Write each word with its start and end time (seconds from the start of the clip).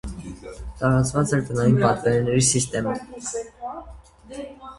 Տարածված 0.77 1.33
էր 1.37 1.43
տնային 1.49 1.77
պատվերների 1.83 2.47
սիստեմը։ 2.49 2.97